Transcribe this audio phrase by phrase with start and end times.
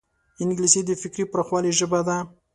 [0.41, 2.17] انګلیسي د فکري پراخوالي ژبه ده